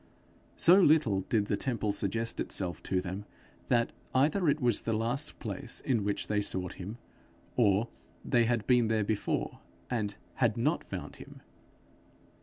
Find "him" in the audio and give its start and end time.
6.81-6.97, 11.17-11.43